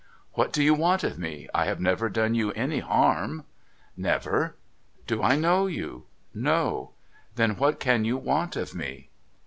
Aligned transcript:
'What 0.33 0.51
do 0.51 0.63
you 0.63 0.73
want 0.73 1.03
of 1.03 1.19
me? 1.19 1.47
I 1.53 1.65
have 1.65 1.79
never 1.79 2.09
done 2.09 2.33
you 2.33 2.51
any 2.53 2.79
harm?'' 2.79 3.43
Never.'' 4.09 4.55
Do 5.05 5.21
I 5.21 5.35
know 5.35 5.67
you?'' 5.67 6.05
No.'' 6.49 6.93
Then 7.35 7.55
what 7.57 7.79
can 7.79 8.03
you 8.03 8.17
want 8.17 8.55
of 8.55 8.73
me 8.73 9.11